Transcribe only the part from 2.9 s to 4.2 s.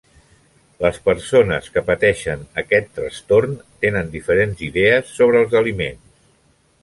trastorn tenen